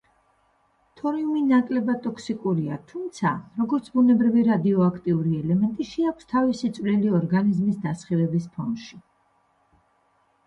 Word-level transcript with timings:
თორიუმი 0.99 1.41
ნაკლებად 1.49 1.99
ტოქსიკურია, 2.05 2.77
თუმცა, 2.93 3.33
როგორც 3.59 3.89
ბუნებრივი 3.99 4.45
რადიოაქტიური 4.47 5.35
ელემენტი 5.41 5.87
შეაქვს 5.89 6.29
თავისი 6.33 6.71
წვლილი 6.79 7.11
ორგანიზმის 7.19 7.77
დასხივების 7.85 8.49
ფონში. 8.57 8.99